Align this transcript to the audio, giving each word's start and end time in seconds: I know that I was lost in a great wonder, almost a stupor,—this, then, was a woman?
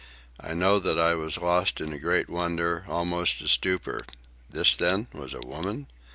I 0.39 0.55
know 0.55 0.79
that 0.79 0.97
I 0.99 1.13
was 1.13 1.37
lost 1.37 1.79
in 1.79 1.93
a 1.93 1.99
great 1.99 2.27
wonder, 2.27 2.85
almost 2.87 3.39
a 3.41 3.47
stupor,—this, 3.47 4.73
then, 4.77 5.05
was 5.13 5.35
a 5.35 5.41
woman? 5.45 5.89